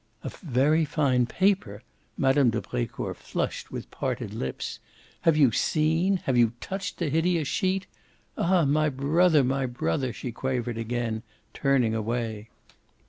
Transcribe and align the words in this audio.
"A 0.23 0.29
very 0.31 0.83
fine 0.83 1.27
paper?" 1.27 1.83
Mme. 2.17 2.49
de 2.49 2.59
Brecourt 2.59 3.17
flushed, 3.17 3.71
with 3.71 3.91
parted 3.91 4.33
lips. 4.33 4.79
"Have 5.21 5.37
you 5.37 5.51
SEEN, 5.51 6.17
have 6.25 6.35
you 6.35 6.53
touched 6.59 6.97
the 6.97 7.09
hideous 7.09 7.47
sheet? 7.47 7.85
Ah 8.35 8.65
my 8.65 8.89
brother, 8.89 9.43
my 9.43 9.67
brother!" 9.67 10.11
she 10.11 10.31
quavered 10.31 10.79
again, 10.79 11.21
turning 11.53 11.93
away. 11.93 12.49